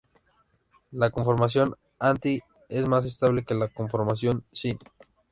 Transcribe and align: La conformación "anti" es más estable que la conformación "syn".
La 0.89 1.11
conformación 1.11 1.75
"anti" 1.99 2.39
es 2.69 2.87
más 2.87 3.05
estable 3.05 3.45
que 3.45 3.53
la 3.53 3.67
conformación 3.67 4.43
"syn". 4.51 4.79